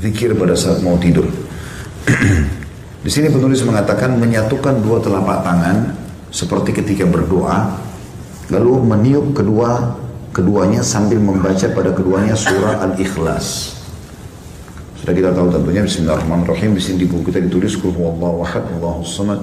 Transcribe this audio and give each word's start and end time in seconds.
zikir 0.00 0.36
pada 0.36 0.52
saat 0.56 0.80
mau 0.84 0.96
tidur. 1.00 1.28
Di 3.04 3.10
sini 3.10 3.30
penulis 3.30 3.62
mengatakan 3.62 4.18
menyatukan 4.18 4.82
dua 4.82 4.98
telapak 4.98 5.46
tangan 5.46 5.94
seperti 6.30 6.74
ketika 6.74 7.06
berdoa, 7.06 7.78
lalu 8.50 8.82
meniup 8.82 9.30
kedua 9.32 9.94
keduanya 10.34 10.82
sambil 10.82 11.16
membaca 11.16 11.64
pada 11.70 11.90
keduanya 11.94 12.36
surah 12.36 12.82
Al-Ikhlas. 12.82 13.78
Sudah 15.00 15.14
kita 15.14 15.30
tahu 15.32 15.48
tentunya 15.54 15.86
Bismillahirrahmanirrahim 15.86 16.74
di 16.74 16.82
sini 16.82 16.96
di 17.04 17.06
buku 17.06 17.30
kita 17.30 17.38
ditulis 17.40 17.78
Qul 17.78 17.94
huwallahu 17.94 18.42
ahad, 18.42 18.64
Allahu 18.74 19.06
samad, 19.06 19.38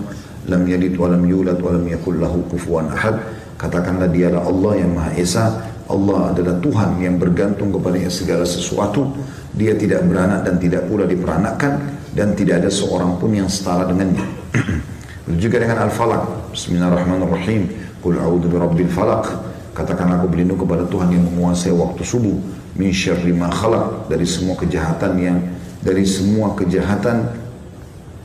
lam 0.52 0.62
yalid 0.68 0.94
wa 1.00 1.08
lam 1.08 1.24
yulad 1.24 1.56
wa 1.64 1.72
lam 1.72 1.88
yakul 1.88 2.20
lahu 2.20 2.44
kufuwan 2.52 2.92
ahad. 2.92 3.16
Katakanlah 3.56 4.12
dialah 4.12 4.44
Allah 4.44 4.74
yang 4.76 4.92
Maha 4.92 5.12
Esa, 5.16 5.46
Allah 5.88 6.36
adalah 6.36 6.60
Tuhan 6.60 7.00
yang 7.00 7.16
bergantung 7.16 7.72
kepadanya 7.72 8.12
segala 8.12 8.44
sesuatu. 8.44 9.08
Dia 9.54 9.78
tidak 9.78 10.10
beranak 10.10 10.50
dan 10.50 10.58
tidak 10.58 10.90
pula 10.90 11.06
diperanakkan 11.06 11.78
dan 12.18 12.34
tidak 12.34 12.66
ada 12.66 12.70
seorang 12.74 13.22
pun 13.22 13.30
yang 13.38 13.46
setara 13.46 13.86
dengannya. 13.86 14.26
juga 15.42 15.62
dengan 15.62 15.86
Al-Falaq. 15.86 16.54
Bismillahirrahmanirrahim. 16.58 17.70
Qul 18.02 18.18
a'udzu 18.18 18.50
birabbil 18.50 18.90
falaq. 18.90 19.30
Katakan 19.78 20.10
aku 20.18 20.30
berlindung 20.30 20.58
kepada 20.58 20.86
Tuhan 20.90 21.14
yang 21.14 21.24
menguasai 21.30 21.70
waktu 21.70 22.02
subuh. 22.02 22.34
Min 22.78 22.90
syarri 22.90 23.30
ma 23.30 23.54
khalaq. 23.54 24.10
Dari 24.10 24.26
semua 24.26 24.58
kejahatan 24.58 25.14
yang 25.22 25.38
dari 25.86 26.06
semua 26.06 26.58
kejahatan 26.58 27.30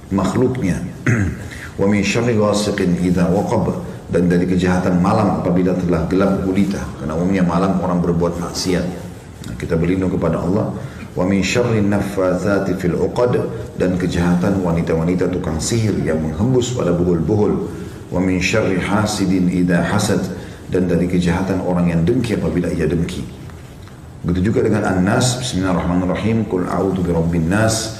makhluknya. 0.09 0.81
Wa 1.81 1.87
min 1.87 2.01
syarri 2.01 2.41
ghasiqin 2.41 3.05
idza 3.05 3.29
waqab 3.29 3.85
dan 4.09 4.33
dari 4.33 4.49
kejahatan 4.49 5.05
malam 5.05 5.45
apabila 5.45 5.77
telah 5.77 6.09
gelap 6.09 6.41
gulita. 6.41 6.81
Karena 6.99 7.13
umumnya 7.15 7.45
malam 7.45 7.77
orang 7.85 8.01
berbuat 8.01 8.41
maksiat. 8.41 8.87
Nah, 9.49 9.55
kita 9.61 9.77
berlindung 9.77 10.11
kepada 10.13 10.41
Allah 10.41 10.73
wa 11.19 11.27
min 11.27 11.43
syarri 11.43 11.83
naffatsati 11.83 12.79
fil 12.79 12.95
uqad 12.95 13.43
dan 13.75 13.99
kejahatan 13.99 14.63
wanita-wanita 14.63 15.27
tukang 15.35 15.59
sihir 15.59 15.99
yang 16.07 16.23
menghembus 16.23 16.71
pada 16.79 16.95
buhul-buhul. 16.95 17.67
Wa 18.15 18.23
min 18.23 18.39
syarri 18.39 18.79
hasidin 18.79 19.51
idza 19.51 19.83
hasad 19.83 20.23
dan 20.71 20.87
dari 20.87 21.11
kejahatan 21.11 21.59
orang 21.67 21.91
yang 21.91 22.07
dengki 22.07 22.39
apabila 22.39 22.71
ia 22.71 22.87
dengki. 22.87 23.27
Begitu 24.23 24.55
juga 24.55 24.71
dengan 24.71 24.87
an-nas 24.87 25.43
bismillahirrahmanirrahim 25.43 26.47
qul 26.47 26.71
a'udzu 26.71 27.03
birabbin 27.03 27.51
nas. 27.51 27.99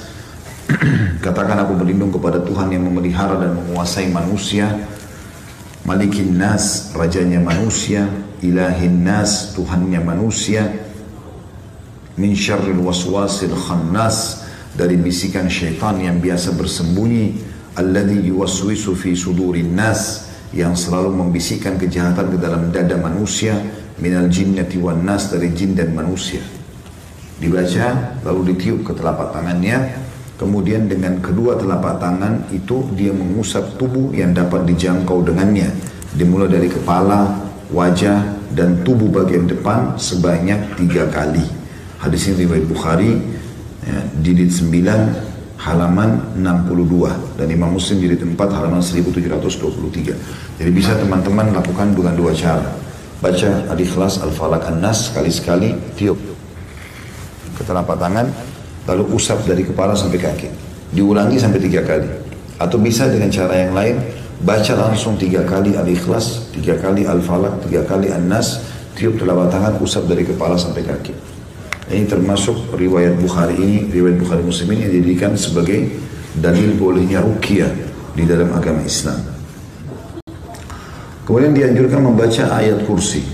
Katakan 1.25 1.59
aku 1.59 1.75
berlindung 1.75 2.15
kepada 2.15 2.39
Tuhan 2.39 2.71
yang 2.71 2.87
memelihara 2.87 3.35
dan 3.35 3.51
menguasai 3.51 4.07
manusia. 4.15 4.79
Malikin 5.83 6.39
nas 6.39 6.95
rajanya 6.95 7.43
manusia. 7.43 8.07
Ilahin 8.39 9.03
nas 9.03 9.51
tuhannya 9.51 9.99
manusia 9.99 10.88
min 12.19 12.35
syarril 12.35 12.83
waswasil 12.83 13.55
khannas 13.55 14.43
dari 14.75 14.99
bisikan 14.99 15.47
syaitan 15.47 15.95
yang 16.03 16.19
biasa 16.19 16.51
bersembunyi 16.51 17.39
alladhi 17.79 18.27
yuwaswisu 18.27 18.91
fi 18.91 19.15
sudurin 19.15 19.71
nas 19.71 20.27
yang 20.51 20.75
selalu 20.75 21.15
membisikkan 21.15 21.79
kejahatan 21.79 22.35
ke 22.35 22.37
dalam 22.37 22.75
dada 22.75 22.99
manusia 22.99 23.55
minal 24.03 24.27
jinnati 24.27 24.75
wan 24.75 25.07
nas 25.07 25.31
dari 25.31 25.55
jin 25.55 25.79
dan 25.79 25.95
manusia. 25.95 26.43
Dibaca 27.39 28.19
lalu 28.27 28.51
ditiup 28.53 28.83
ke 28.83 28.91
telapak 28.99 29.31
tangannya. 29.31 30.11
Kemudian 30.35 30.87
dengan 30.87 31.19
kedua 31.19 31.59
telapak 31.59 31.99
tangan 31.99 32.47
itu 32.51 32.87
dia 32.95 33.11
mengusap 33.11 33.75
tubuh 33.75 34.15
yang 34.15 34.31
dapat 34.31 34.63
dijangkau 34.67 35.23
dengannya. 35.23 35.67
Dimulai 36.15 36.47
dari 36.47 36.71
kepala 36.71 37.47
wajah 37.75 38.39
dan 38.55 38.79
tubuh 38.87 39.11
bagian 39.11 39.51
depan 39.51 39.99
sebanyak 39.99 40.79
tiga 40.79 41.11
kali 41.11 41.58
Hadis 41.99 42.31
ini 42.31 42.47
riwayat 42.47 42.63
Bukhari 42.63 43.11
ya, 43.83 43.99
jilid 44.23 44.55
9 44.55 45.59
halaman 45.59 46.31
62 46.39 47.35
dan 47.35 47.47
Imam 47.51 47.75
Muslim 47.75 47.99
jilid 47.99 48.23
4 48.23 48.39
halaman 48.39 48.79
1723. 48.79 50.15
Jadi 50.63 50.71
bisa 50.71 50.95
teman-teman 50.95 51.51
lakukan 51.51 51.91
dengan 51.91 52.15
dua 52.15 52.31
cara. 52.31 52.71
Baca 53.19 53.67
Al-Ikhlas, 53.75 54.23
Al-Falaq, 54.23 54.71
An-Nas 54.71 55.11
sekali-sekali 55.11 55.75
tiup 55.99 56.15
ke 57.59 57.67
telapak 57.67 57.99
tangan 57.99 58.31
lalu 58.87 59.03
usap 59.11 59.43
dari 59.43 59.67
kepala 59.67 59.91
sampai 59.91 60.23
kaki. 60.23 60.47
Diulangi 60.95 61.35
sampai 61.35 61.59
tiga 61.59 61.83
kali. 61.83 62.07
Atau 62.63 62.79
bisa 62.79 63.11
dengan 63.11 63.27
cara 63.27 63.59
yang 63.59 63.75
lain 63.75 63.99
baca 64.39 64.71
langsung 64.71 65.19
tiga 65.19 65.43
kali 65.43 65.75
Al-Ikhlas, 65.75 66.55
tiga 66.55 66.79
kali 66.79 67.03
Al-Falaq, 67.03 67.67
tiga 67.67 67.83
kali 67.83 68.07
An-Nas, 68.07 68.63
tiup 68.95 69.19
telapak 69.19 69.51
tangan, 69.51 69.75
usap 69.83 70.07
dari 70.07 70.23
kepala 70.23 70.55
sampai 70.55 70.87
kaki. 70.87 71.38
Ini 71.89 72.05
termasuk 72.05 72.77
riwayat 72.77 73.17
Bukhari 73.17 73.57
ini, 73.57 73.89
riwayat 73.89 74.21
Bukhari 74.21 74.45
Muslim 74.45 74.77
ini 74.77 74.93
dijadikan 74.93 75.33
sebagai 75.33 75.89
dalil 76.37 76.77
bolehnya 76.77 77.17
ruqyah 77.25 77.73
di 78.13 78.29
dalam 78.29 78.53
agama 78.53 78.85
Islam. 78.85 79.17
Kemudian 81.25 81.57
dianjurkan 81.57 82.05
membaca 82.05 82.45
ayat 82.61 82.85
kursi. 82.85 83.25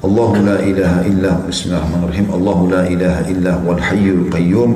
Allahu 0.00 0.40
la 0.40 0.64
ilaha 0.64 1.04
illa 1.04 1.36
Bismillahirrahmanirrahim. 1.44 2.26
Allahu 2.32 2.62
la 2.72 2.82
ilaha 2.88 3.20
illa 3.28 3.52
wal 3.60 3.80
hayyul 3.80 4.32
qayyum. 4.32 4.70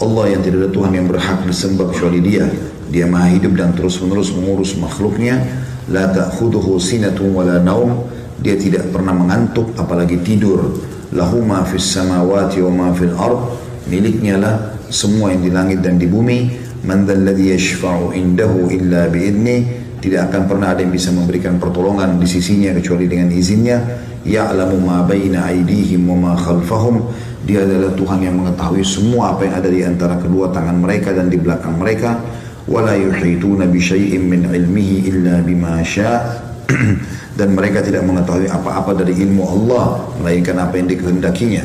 Allah 0.00 0.32
yang 0.32 0.40
tidak 0.40 0.64
ada 0.64 0.70
Tuhan 0.72 0.92
yang 0.96 1.06
berhak 1.12 1.44
disembah 1.44 1.92
kecuali 1.92 2.24
Dia. 2.24 2.48
Dia 2.88 3.04
Maha 3.04 3.36
hidup 3.36 3.52
dan 3.52 3.76
terus-menerus 3.76 4.32
mengurus 4.32 4.80
makhluknya. 4.80 5.44
La 5.92 6.08
ta'khudhuhu 6.08 6.80
sinatun 6.80 7.36
wala 7.36 7.60
naum. 7.60 8.08
Dia 8.40 8.56
tidak 8.56 8.88
pernah 8.96 9.12
mengantuk 9.12 9.76
apalagi 9.76 10.20
tidur 10.24 10.95
lahu 11.14 11.42
ma 11.44 11.62
fis 11.62 11.86
samawati 11.94 12.58
wa 12.66 12.72
ma 12.72 12.88
fil 12.96 13.14
ard. 13.14 13.38
Miliknya 13.86 14.34
lah 14.40 14.54
semua 14.90 15.30
yang 15.30 15.46
di 15.46 15.50
langit 15.54 15.78
dan 15.84 16.00
di 16.00 16.10
bumi. 16.10 16.66
Man 16.86 17.06
dzalladzi 17.06 17.54
yashfa'u 17.54 18.14
indahu 18.14 18.70
illa 18.74 19.06
bi'idni. 19.06 19.86
Tidak 20.02 20.30
akan 20.30 20.42
pernah 20.46 20.74
ada 20.74 20.82
yang 20.82 20.94
bisa 20.94 21.10
memberikan 21.10 21.58
pertolongan 21.58 22.18
di 22.18 22.26
sisinya 22.26 22.70
kecuali 22.74 23.06
dengan 23.10 23.30
izinnya. 23.30 23.78
Ya'lamu 24.26 24.82
ma 24.82 25.06
baina 25.06 25.46
aydihim 25.50 26.06
wa 26.10 26.16
ma 26.18 26.32
khalfahum. 26.34 27.06
Dia 27.46 27.62
adalah 27.62 27.94
Tuhan 27.94 28.26
yang 28.26 28.42
mengetahui 28.42 28.82
semua 28.82 29.38
apa 29.38 29.46
yang 29.46 29.54
ada 29.54 29.68
di 29.70 29.80
antara 29.86 30.18
kedua 30.18 30.50
tangan 30.50 30.82
mereka 30.82 31.14
dan 31.14 31.30
di 31.30 31.38
belakang 31.38 31.78
mereka. 31.78 32.18
Wala 32.66 32.98
yuhituna 32.98 33.70
bi 33.70 33.78
syai'in 33.78 34.26
min 34.26 34.50
ilmihi 34.50 35.06
illa 35.06 35.38
bima 35.46 35.78
syaa' 35.86 36.55
dan 37.38 37.54
mereka 37.54 37.82
tidak 37.82 38.02
mengetahui 38.02 38.50
apa-apa 38.50 38.96
dari 38.98 39.14
ilmu 39.22 39.42
Allah 39.46 40.02
melainkan 40.18 40.58
apa 40.58 40.74
yang 40.78 40.88
dikehendakinya. 40.90 41.64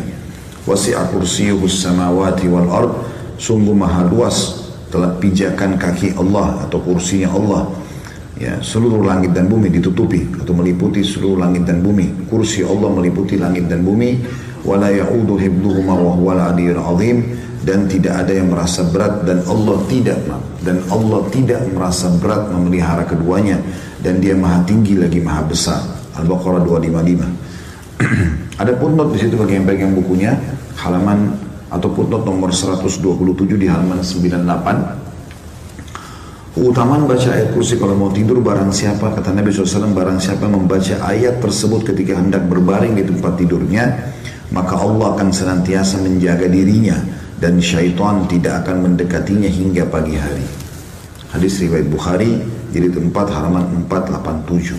Wasi'a 0.66 1.10
kursiyuhu 1.10 1.66
samawati 1.66 2.46
wal 2.46 2.70
ard. 2.70 2.94
Sungguh 3.42 3.74
maha 3.74 4.06
luas 4.06 4.70
telah 4.94 5.18
pijakan 5.18 5.82
kaki 5.82 6.14
Allah 6.14 6.70
atau 6.70 6.78
kursinya 6.78 7.34
Allah. 7.34 7.66
Ya 8.38 8.58
seluruh 8.62 9.06
langit 9.06 9.34
dan 9.38 9.50
bumi 9.50 9.70
ditutupi 9.70 10.26
atau 10.38 10.54
meliputi 10.54 11.02
seluruh 11.02 11.42
langit 11.42 11.66
dan 11.66 11.82
bumi. 11.82 12.30
Kursi 12.30 12.62
Allah 12.62 12.90
meliputi 12.94 13.38
langit 13.38 13.66
dan 13.66 13.82
bumi. 13.82 14.22
Wala 14.62 14.94
ya'udu 14.94 15.42
hibduhuma 15.42 15.98
wa 15.98 16.14
huwal 16.14 16.42
azim. 16.42 17.26
Dan 17.62 17.86
tidak 17.86 18.26
ada 18.26 18.34
yang 18.34 18.50
merasa 18.50 18.86
berat 18.90 19.26
dan 19.26 19.46
Allah 19.46 19.78
tidak 19.86 20.18
dan 20.62 20.82
Allah 20.94 21.26
tidak 21.34 21.66
merasa 21.74 22.10
berat 22.22 22.50
memelihara 22.54 23.06
keduanya 23.06 23.58
dan 24.02 24.22
dia 24.22 24.38
maha 24.38 24.62
tinggi 24.66 24.98
lagi 24.98 25.22
maha 25.22 25.42
besar. 25.46 25.82
Al-Baqarah 26.18 26.62
255. 26.66 28.02
Ada 28.62 28.78
footnote 28.78 29.12
di 29.16 29.20
situ 29.26 29.36
bagi 29.38 29.58
yang 29.58 29.66
pegang 29.66 29.94
bukunya, 29.98 30.38
halaman 30.78 31.34
atau 31.72 31.90
footnote 31.96 32.28
nomor 32.28 32.52
127 32.54 33.02
di 33.58 33.66
halaman 33.66 34.04
98. 34.04 35.02
Keutamaan 36.52 37.08
baca 37.08 37.32
ayat 37.32 37.56
kursi 37.56 37.80
kalau 37.80 37.96
mau 37.96 38.12
tidur 38.12 38.44
barang 38.44 38.76
siapa 38.76 39.16
kata 39.16 39.32
Nabi 39.32 39.56
SAW 39.56 39.96
barang 39.96 40.20
siapa 40.20 40.52
membaca 40.52 41.00
ayat 41.00 41.40
tersebut 41.40 41.88
ketika 41.90 42.20
hendak 42.20 42.44
berbaring 42.44 42.92
di 42.92 43.08
tempat 43.08 43.40
tidurnya 43.40 44.14
maka 44.52 44.76
Allah 44.76 45.16
akan 45.16 45.32
senantiasa 45.32 46.04
menjaga 46.04 46.52
dirinya 46.52 47.00
dan 47.40 47.58
syaitan 47.64 48.28
tidak 48.28 48.68
akan 48.68 48.84
mendekatinya 48.84 49.48
hingga 49.48 49.88
pagi 49.88 50.20
hari. 50.20 50.61
Hadis 51.32 51.64
riwayat 51.64 51.88
Bukhari 51.88 52.44
jadi 52.76 52.92
tempat 52.92 53.32
halaman 53.32 53.88
487. 53.88 54.76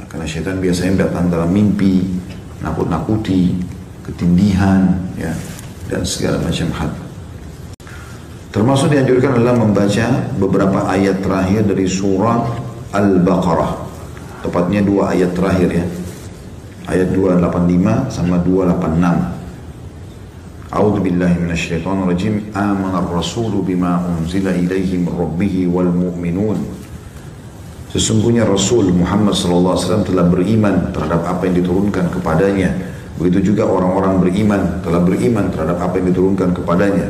Nah, 0.00 0.04
karena 0.08 0.24
syaitan 0.24 0.56
biasanya 0.56 1.04
datang 1.04 1.28
dalam 1.28 1.52
mimpi, 1.52 2.08
nakut-nakuti, 2.64 3.60
ketindihan, 4.00 4.96
ya, 5.20 5.36
dan 5.92 6.00
segala 6.08 6.40
macam 6.40 6.68
hal. 6.72 6.90
Termasuk 8.48 8.96
dianjurkan 8.96 9.36
adalah 9.36 9.60
membaca 9.60 10.06
beberapa 10.40 10.88
ayat 10.88 11.20
terakhir 11.20 11.68
dari 11.68 11.84
surah 11.84 12.48
Al-Baqarah. 12.96 13.84
Tepatnya 14.40 14.80
dua 14.80 15.12
ayat 15.12 15.36
terakhir 15.36 15.68
ya. 15.68 15.84
Ayat 16.84 17.12
285 17.12 18.12
sama 18.12 18.40
286. 18.40 19.43
A'udzu 20.74 21.06
billahi 21.06 21.38
minasyaitonir 21.38 22.10
rajim. 22.10 22.34
Amanar 22.50 23.06
rasulu 23.06 23.62
bima 23.62 24.02
unzila 24.02 24.50
ilaihi 24.50 24.98
min 24.98 25.06
rabbih 25.06 25.70
wal 25.70 25.86
mu'minun 25.86 26.58
Sesungguhnya 27.94 28.42
Rasul 28.42 28.90
Muhammad 28.90 29.38
SAW 29.38 30.02
telah 30.02 30.26
beriman 30.26 30.90
terhadap 30.90 31.22
apa 31.30 31.46
yang 31.46 31.62
diturunkan 31.62 32.10
kepadanya 32.10 32.74
Begitu 33.14 33.54
juga 33.54 33.70
orang-orang 33.70 34.18
beriman 34.18 34.82
telah 34.82 34.98
beriman 34.98 35.46
terhadap 35.54 35.78
apa 35.78 36.02
yang 36.02 36.10
diturunkan 36.10 36.50
kepadanya. 36.50 37.06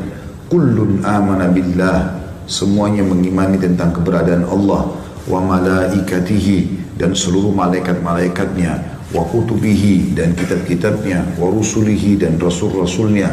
Kullun 0.52 1.00
amana 1.00 1.48
billah. 1.48 2.20
Semuanya 2.44 3.00
mengimani 3.00 3.56
tentang 3.56 3.96
keberadaan 3.96 4.44
Allah 4.44 4.92
wa 5.24 5.40
malaikatihi 5.40 6.92
dan 7.00 7.16
seluruh 7.16 7.56
malaikat-malaikatnya 7.56 8.93
wa 9.14 9.22
kutubihi 9.30 10.12
dan 10.18 10.34
kitab-kitabnya 10.34 11.38
wa 11.38 11.48
rusulihi 11.48 12.18
dan 12.18 12.36
rasul-rasulnya. 12.36 13.30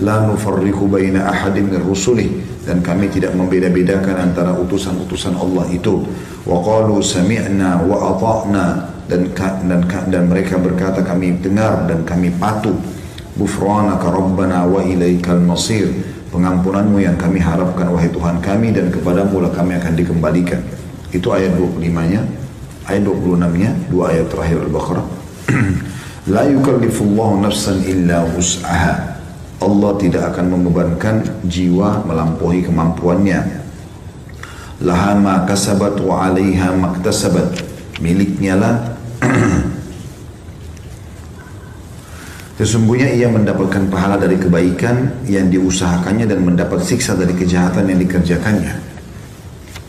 La 0.00 0.24
nufarriqu 0.24 0.88
baina 0.88 1.28
ahadin 1.28 1.68
min 1.68 1.82
rusulih 1.84 2.40
dan 2.64 2.80
kami 2.80 3.12
tidak 3.12 3.36
membeda-bedakan 3.36 4.30
antara 4.30 4.56
utusan-utusan 4.56 5.36
Allah 5.36 5.68
itu. 5.68 6.00
Wa 6.48 6.58
qalu 6.64 7.04
sami'na 7.04 7.84
wa 7.84 8.16
ata'na. 8.16 8.96
Dan 9.08 9.32
dan 9.64 9.88
dan 9.88 10.22
mereka 10.28 10.60
berkata 10.60 11.00
kami 11.00 11.40
dengar 11.40 11.88
dan 11.88 12.04
kami 12.08 12.32
patuh. 12.32 12.76
Bufranaka 13.36 14.12
rabbana 14.12 14.68
wa 14.68 14.84
ilaikal 14.84 15.40
masir. 15.40 15.88
Pengampunanmu 16.28 17.00
yang 17.00 17.16
kami 17.16 17.40
harapkan 17.40 17.88
wahai 17.88 18.12
Tuhan 18.12 18.44
kami 18.44 18.76
dan 18.76 18.92
kepadamu 18.92 19.48
lah 19.48 19.52
kami 19.52 19.80
akan 19.80 19.92
dikembalikan. 19.96 20.60
Itu 21.08 21.32
ayat 21.32 21.56
25 21.56 21.88
nya 22.12 22.20
ayat 22.88 23.04
26 23.04 23.60
nya 23.60 23.70
dua 23.92 24.12
ayat 24.12 24.26
terakhir 24.32 24.64
Al-Baqarah 24.64 25.17
la 26.34 26.44
yukallifullahu 26.48 27.40
nafsan 27.42 27.80
illa 27.88 28.24
wus'aha. 28.36 29.16
Allah 29.58 29.90
tidak 29.98 30.22
akan 30.34 30.54
membebankan 30.54 31.26
jiwa 31.48 32.06
melampaui 32.06 32.62
kemampuannya. 32.62 33.66
Laha 34.86 35.18
ma 35.18 35.42
kasabat 35.42 35.98
wa 35.98 36.30
alaiha 36.30 36.70
maktasabat 36.78 37.58
miliknya 37.98 38.54
lah. 38.54 38.76
Sesungguhnya 42.58 43.14
ia 43.14 43.30
mendapatkan 43.30 43.86
pahala 43.86 44.18
dari 44.18 44.34
kebaikan 44.34 45.26
yang 45.30 45.46
diusahakannya 45.46 46.26
dan 46.26 46.42
mendapat 46.42 46.82
siksa 46.82 47.14
dari 47.14 47.34
kejahatan 47.34 47.86
yang 47.86 48.02
dikerjakannya. 48.02 48.74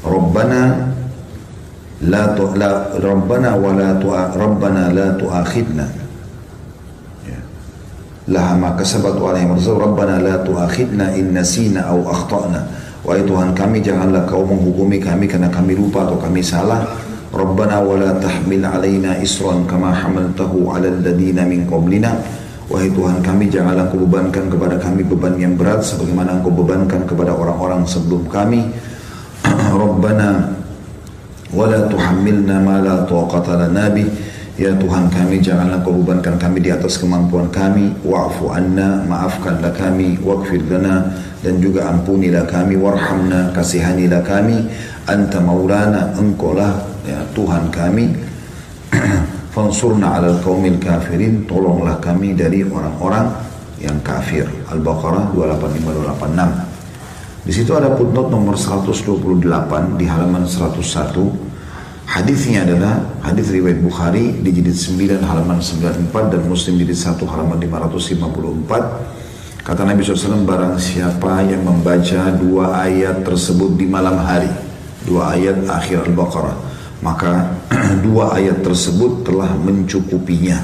Rabbana 0.06 0.94
la 2.06 2.32
tu 2.32 2.48
la 2.56 2.96
rabbana 2.96 3.60
wa 3.60 3.76
la 3.76 3.98
tu 4.00 4.08
rabbana 4.14 4.94
la 4.96 5.12
tuakhidna. 5.20 5.86
Ya. 7.28 7.40
Laha 8.32 8.54
ma 8.56 8.70
kasabat 8.80 9.20
wa 9.20 9.36
alaihi 9.36 9.52
marzu 9.52 9.76
rabbana 9.76 10.24
la 10.24 10.40
tuakhidna 10.40 11.18
in 11.20 11.36
nasina 11.36 11.92
au 11.92 12.08
akhtana. 12.08 12.64
Kami 13.56 13.82
janganlah 13.82 14.30
kau 14.30 14.46
menghukumi 14.46 15.02
kami 15.02 15.26
karena 15.26 15.50
kami 15.50 15.74
lupa 15.74 16.06
atau 16.06 16.20
kami 16.22 16.46
salah. 16.46 16.86
Rabbana 17.30 17.82
wa 17.82 17.98
la 17.98 18.16
tahmil 18.18 18.66
alaina 18.66 19.18
isran 19.20 19.66
kama 19.66 19.92
hamaltahu 19.92 20.70
ala 20.72 20.94
min 21.46 21.66
qablina. 21.66 22.16
Wahai 22.70 22.94
Tuhan 22.94 23.26
kami, 23.26 23.50
janganlah 23.50 23.90
engkau 23.90 24.06
bebankan 24.06 24.46
kepada 24.46 24.78
kami 24.78 25.02
beban 25.02 25.34
yang 25.42 25.58
berat 25.58 25.82
sebagaimana 25.82 26.38
engkau 26.38 26.54
bebankan 26.54 27.02
kepada 27.02 27.34
orang-orang 27.34 27.82
sebelum 27.82 28.30
kami. 28.30 28.62
Rabbana 29.82 30.59
wala 31.54 31.90
tuhammilna 31.90 32.62
ma 32.62 32.82
la 32.82 33.06
taqata 33.06 33.58
lana 33.66 33.90
bih. 33.94 34.10
Ya 34.60 34.76
Tuhan 34.76 35.08
kami 35.08 35.40
janganlah 35.40 35.80
kau 35.88 35.96
bebankan 35.96 36.36
kami 36.36 36.60
di 36.60 36.68
atas 36.68 37.00
kemampuan 37.00 37.48
kami. 37.48 37.96
Wa'fu 38.04 38.52
anna 38.52 39.08
maafkanlah 39.08 39.72
kami. 39.72 40.20
Waghfir 40.20 40.68
lana 40.68 41.16
dan 41.40 41.64
juga 41.64 41.88
ampunilah 41.88 42.44
kami. 42.44 42.76
Warhamna 42.76 43.56
kasihanilah 43.56 44.20
kami. 44.20 44.68
Anta 45.08 45.40
maulana 45.40 46.12
engkau 46.20 46.60
lah 46.60 46.76
ya 47.08 47.24
Tuhan 47.32 47.72
kami. 47.72 48.12
Fansurna 49.56 50.20
alal 50.20 50.44
kaumil 50.44 50.76
kafirin 50.76 51.48
tolonglah 51.48 51.96
kami 52.04 52.36
dari 52.36 52.68
orang-orang 52.68 53.32
yang 53.80 53.96
kafir. 54.04 54.44
Al-Baqarah 54.68 55.32
285 55.32 56.68
286 56.68 56.69
di 57.44 57.52
situ 57.56 57.72
ada 57.76 57.96
footnote 57.96 58.32
nomor 58.32 58.56
128 58.60 59.96
di 59.96 60.06
halaman 60.08 60.44
101 60.44 61.48
Hadisnya 62.10 62.66
adalah 62.66 63.06
hadis 63.22 63.54
riwayat 63.54 63.86
Bukhari 63.86 64.42
di 64.42 64.50
jilid 64.50 64.74
9 64.74 65.30
halaman 65.30 65.62
94 65.62 66.34
dan 66.34 66.42
Muslim 66.50 66.82
di 66.82 66.90
jilid 66.90 66.98
1 66.98 67.22
halaman 67.22 67.62
554. 67.62 69.62
Kata 69.62 69.86
Nabi 69.86 70.02
SAW 70.02 70.42
barang 70.42 70.82
siapa 70.82 71.46
yang 71.46 71.62
membaca 71.62 72.34
dua 72.34 72.82
ayat 72.82 73.22
tersebut 73.22 73.78
di 73.78 73.86
malam 73.86 74.18
hari. 74.26 74.50
Dua 75.06 75.38
ayat 75.38 75.70
akhir 75.70 76.10
Al-Baqarah 76.10 76.70
maka 77.00 77.56
dua 78.06 78.36
ayat 78.36 78.64
tersebut 78.64 79.24
telah 79.24 79.52
mencukupinya. 79.56 80.60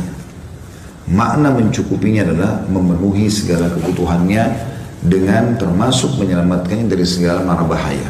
Makna 1.06 1.54
mencukupinya 1.54 2.26
adalah 2.26 2.66
memenuhi 2.66 3.30
segala 3.30 3.70
kebutuhannya 3.70 4.74
dengan 5.06 5.54
termasuk 5.56 6.18
menyelamatkannya 6.18 6.90
dari 6.90 7.06
segala 7.06 7.46
mara 7.46 7.62
bahaya. 7.62 8.10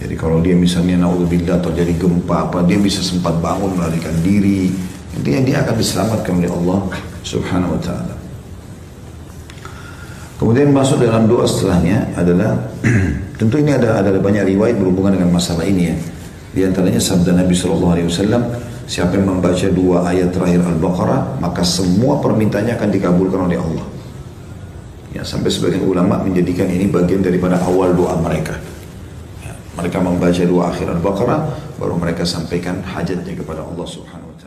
Jadi 0.00 0.14
kalau 0.20 0.44
dia 0.44 0.52
misalnya 0.52 1.00
naudzubillah 1.00 1.64
terjadi 1.64 1.96
gempa 1.96 2.50
apa 2.50 2.60
dia 2.66 2.76
bisa 2.76 3.00
sempat 3.00 3.40
bangun 3.40 3.72
melarikan 3.72 4.12
diri, 4.20 4.68
intinya 5.16 5.40
dia 5.40 5.56
akan 5.64 5.74
diselamatkan 5.80 6.32
oleh 6.44 6.50
Allah 6.52 6.80
Subhanahu 7.24 7.78
wa 7.78 7.80
taala. 7.80 8.14
Kemudian 10.34 10.74
masuk 10.74 11.00
dalam 11.00 11.24
doa 11.24 11.48
setelahnya 11.48 12.12
adalah 12.20 12.58
tentu 13.40 13.56
ini 13.56 13.72
ada 13.72 14.02
ada 14.02 14.12
banyak 14.18 14.44
riwayat 14.44 14.76
berhubungan 14.76 15.16
dengan 15.16 15.32
masalah 15.32 15.64
ini 15.64 15.94
ya. 15.94 15.96
Di 16.54 16.60
antaranya 16.62 17.02
sabda 17.02 17.34
Nabi 17.34 17.50
SAW, 17.50 17.98
siapa 18.86 19.18
yang 19.18 19.26
membaca 19.26 19.66
dua 19.74 20.06
ayat 20.06 20.30
terakhir 20.30 20.62
Al-Baqarah, 20.62 21.42
maka 21.42 21.66
semua 21.66 22.22
permintaannya 22.22 22.78
akan 22.78 22.88
dikabulkan 22.94 23.40
oleh 23.50 23.58
Allah. 23.58 23.86
Ya, 25.14 25.22
sampai 25.22 25.46
sebagian 25.46 25.86
ulama 25.86 26.18
menjadikan 26.26 26.66
ini 26.66 26.90
bagian 26.90 27.22
daripada 27.22 27.62
awal 27.62 27.94
doa 27.94 28.18
mereka. 28.18 28.58
Ya, 29.46 29.54
mereka 29.78 30.02
membaca 30.02 30.42
dua 30.42 30.74
akhir 30.74 30.90
Al-Baqarah, 30.90 31.40
baru 31.78 31.94
mereka 31.94 32.26
sampaikan 32.26 32.82
hajatnya 32.82 33.38
kepada 33.38 33.62
Allah 33.62 33.86
Subhanahu 33.86 34.34
wa. 34.34 34.43